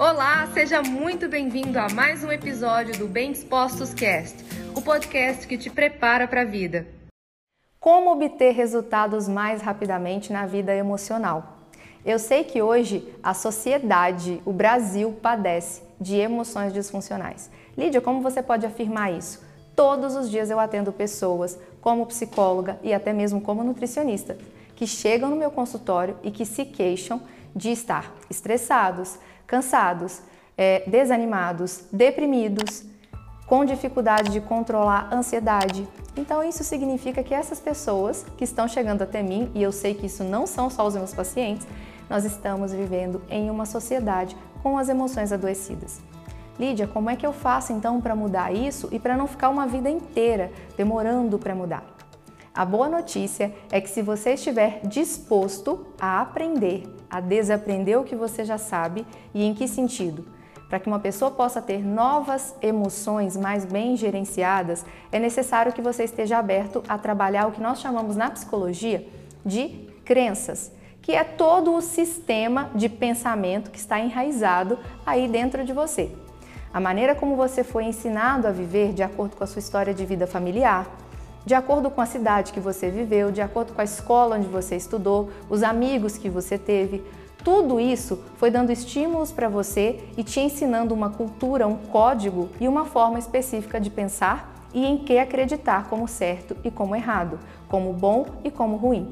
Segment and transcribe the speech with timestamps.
[0.00, 4.34] Olá, seja muito bem-vindo a mais um episódio do Bem Dispostos Cast,
[4.74, 6.86] o podcast que te prepara para a vida.
[7.78, 11.68] Como obter resultados mais rapidamente na vida emocional?
[12.02, 17.50] Eu sei que hoje a sociedade, o Brasil, padece de emoções disfuncionais.
[17.76, 19.44] Lídia, como você pode afirmar isso?
[19.76, 24.38] Todos os dias eu atendo pessoas, como psicóloga e até mesmo como nutricionista,
[24.74, 27.20] que chegam no meu consultório e que se queixam
[27.54, 29.18] de estar estressados,
[29.50, 30.22] cansados,
[30.56, 32.84] é, desanimados, deprimidos,
[33.48, 35.88] com dificuldade de controlar a ansiedade.
[36.16, 40.06] Então, isso significa que essas pessoas que estão chegando até mim, e eu sei que
[40.06, 41.66] isso não são só os meus pacientes,
[42.08, 46.00] nós estamos vivendo em uma sociedade com as emoções adoecidas.
[46.56, 49.66] Lídia, como é que eu faço então para mudar isso e para não ficar uma
[49.66, 51.82] vida inteira demorando para mudar?
[52.54, 58.14] A boa notícia é que se você estiver disposto a aprender, a desaprender o que
[58.14, 60.26] você já sabe e em que sentido?
[60.68, 66.04] Para que uma pessoa possa ter novas emoções mais bem gerenciadas, é necessário que você
[66.04, 69.04] esteja aberto a trabalhar o que nós chamamos na psicologia
[69.44, 70.70] de crenças,
[71.02, 76.12] que é todo o sistema de pensamento que está enraizado aí dentro de você.
[76.72, 80.06] A maneira como você foi ensinado a viver de acordo com a sua história de
[80.06, 80.86] vida familiar,
[81.44, 84.76] de acordo com a cidade que você viveu, de acordo com a escola onde você
[84.76, 87.02] estudou, os amigos que você teve.
[87.42, 92.68] Tudo isso foi dando estímulos para você e te ensinando uma cultura, um código e
[92.68, 97.92] uma forma específica de pensar e em que acreditar como certo e como errado, como
[97.92, 99.10] bom e como ruim.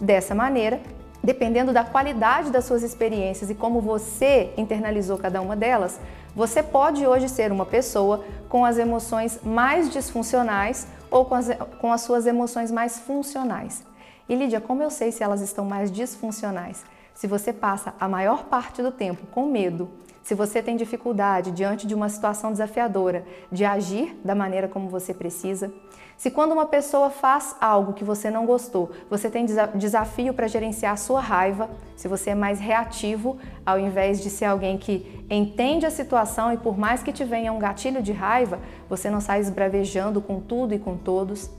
[0.00, 0.80] Dessa maneira,
[1.22, 6.00] dependendo da qualidade das suas experiências e como você internalizou cada uma delas,
[6.34, 11.92] você pode hoje ser uma pessoa com as emoções mais disfuncionais ou com as, com
[11.92, 13.84] as suas emoções mais funcionais.
[14.28, 16.84] E Lídia, como eu sei se elas estão mais disfuncionais?
[17.14, 19.90] Se você passa a maior parte do tempo com medo,
[20.22, 25.14] se você tem dificuldade diante de uma situação desafiadora de agir da maneira como você
[25.14, 25.72] precisa,
[26.20, 30.92] se quando uma pessoa faz algo que você não gostou, você tem desafio para gerenciar
[30.92, 35.86] a sua raiva, se você é mais reativo ao invés de ser alguém que entende
[35.86, 39.40] a situação e por mais que te venha um gatilho de raiva, você não sai
[39.40, 41.50] esbravejando com tudo e com todos.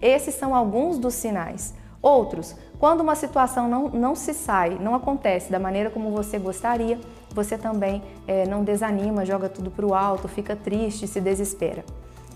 [0.00, 1.74] Esses são alguns dos sinais.
[2.00, 6.98] Outros, quando uma situação não, não se sai, não acontece da maneira como você gostaria,
[7.34, 11.84] você também é, não desanima, joga tudo para o alto, fica triste, se desespera.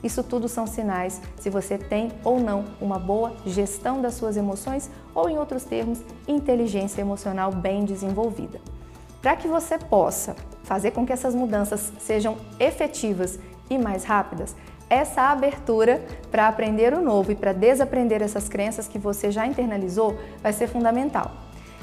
[0.02, 4.90] Isso tudo são sinais se você tem ou não uma boa gestão das suas emoções
[5.14, 8.60] ou, em outros termos, inteligência emocional bem desenvolvida.
[9.20, 13.38] Para que você possa fazer com que essas mudanças sejam efetivas
[13.70, 14.56] e mais rápidas,
[14.90, 20.18] essa abertura para aprender o novo e para desaprender essas crenças que você já internalizou
[20.42, 21.30] vai ser fundamental.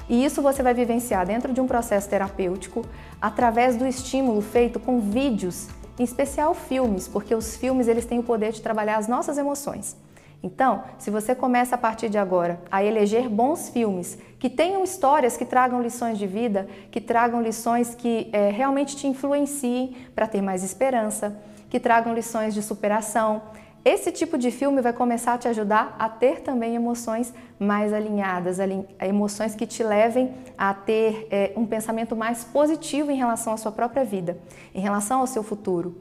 [0.09, 2.83] E isso você vai vivenciar dentro de um processo terapêutico
[3.21, 5.67] através do estímulo feito com vídeos,
[5.99, 9.95] em especial filmes, porque os filmes eles têm o poder de trabalhar as nossas emoções.
[10.41, 15.35] Então, se você começa a partir de agora a eleger bons filmes que tenham histórias
[15.35, 20.41] que tragam lições de vida, que tragam lições que é, realmente te influenciem para ter
[20.41, 21.37] mais esperança,
[21.69, 23.41] que tragam lições de superação.
[23.83, 28.57] Esse tipo de filme vai começar a te ajudar a ter também emoções mais alinhadas,
[29.01, 33.71] emoções que te levem a ter é, um pensamento mais positivo em relação à sua
[33.71, 34.37] própria vida,
[34.75, 35.95] em relação ao seu futuro.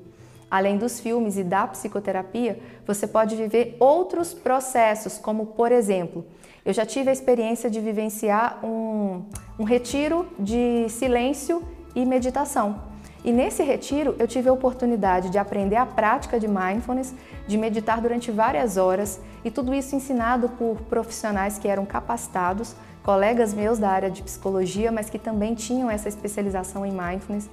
[0.51, 6.25] Além dos filmes e da psicoterapia, você pode viver outros processos, como por exemplo,
[6.65, 9.23] eu já tive a experiência de vivenciar um,
[9.59, 11.63] um retiro de silêncio
[11.95, 12.81] e meditação.
[13.25, 17.15] E nesse retiro eu tive a oportunidade de aprender a prática de mindfulness,
[17.47, 23.53] de meditar durante várias horas e tudo isso ensinado por profissionais que eram capacitados, colegas
[23.53, 27.49] meus da área de psicologia, mas que também tinham essa especialização em mindfulness.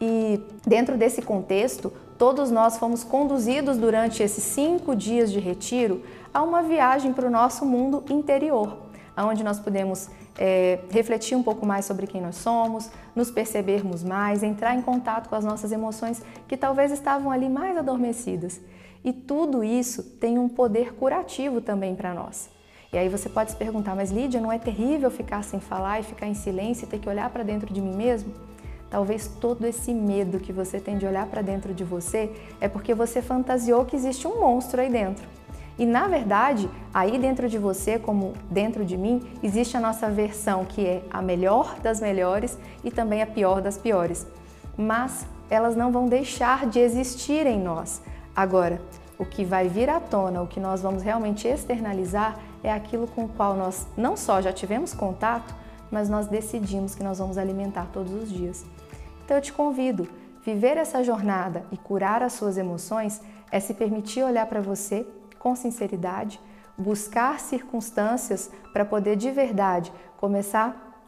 [0.00, 6.02] E dentro desse contexto, todos nós fomos conduzidos durante esses cinco dias de retiro
[6.32, 8.76] a uma viagem para o nosso mundo interior,
[9.24, 14.42] onde nós pudemos é, refletir um pouco mais sobre quem nós somos, nos percebermos mais,
[14.42, 18.60] entrar em contato com as nossas emoções que talvez estavam ali mais adormecidas.
[19.04, 22.50] E tudo isso tem um poder curativo também para nós.
[22.92, 26.02] E aí você pode se perguntar, mas Lídia, não é terrível ficar sem falar e
[26.02, 28.32] ficar em silêncio e ter que olhar para dentro de mim mesmo?
[28.88, 32.94] Talvez todo esse medo que você tem de olhar para dentro de você é porque
[32.94, 35.26] você fantasiou que existe um monstro aí dentro.
[35.78, 40.64] E na verdade, aí dentro de você, como dentro de mim, existe a nossa versão
[40.64, 44.26] que é a melhor das melhores e também a pior das piores.
[44.76, 48.00] Mas elas não vão deixar de existir em nós.
[48.34, 48.80] Agora,
[49.18, 53.24] o que vai vir à tona, o que nós vamos realmente externalizar é aquilo com
[53.24, 55.54] o qual nós não só já tivemos contato,
[55.90, 58.64] mas nós decidimos que nós vamos alimentar todos os dias.
[59.24, 60.08] Então eu te convido,
[60.44, 63.20] viver essa jornada e curar as suas emoções
[63.50, 65.06] é se permitir olhar para você
[65.46, 66.40] com sinceridade,
[66.76, 70.98] buscar circunstâncias para poder de verdade começar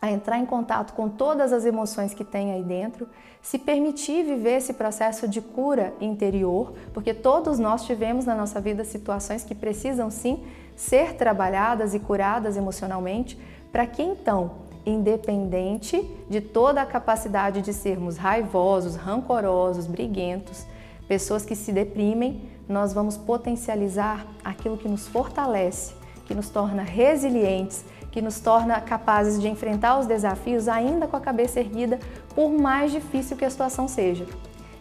[0.00, 3.08] a entrar em contato com todas as emoções que tem aí dentro,
[3.42, 8.84] se permitir viver esse processo de cura interior, porque todos nós tivemos na nossa vida
[8.84, 10.46] situações que precisam sim
[10.76, 13.36] ser trabalhadas e curadas emocionalmente,
[13.72, 14.52] para que então,
[14.86, 20.64] independente de toda a capacidade de sermos raivosos, rancorosos, briguentos,
[21.08, 25.94] pessoas que se deprimem, nós vamos potencializar aquilo que nos fortalece,
[26.26, 31.20] que nos torna resilientes, que nos torna capazes de enfrentar os desafios ainda com a
[31.20, 31.98] cabeça erguida,
[32.34, 34.26] por mais difícil que a situação seja.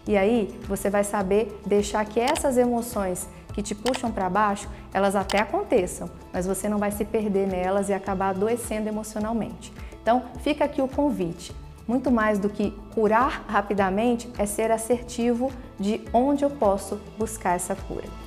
[0.08, 5.16] E aí você vai saber deixar que essas emoções que te puxam para baixo, elas
[5.16, 9.74] até aconteçam, mas você não vai se perder nelas e acabar adoecendo emocionalmente.
[10.02, 11.54] Então, fica aqui o convite.
[11.88, 17.76] Muito mais do que curar rapidamente é ser assertivo de onde eu posso buscar essa
[17.76, 18.27] cura.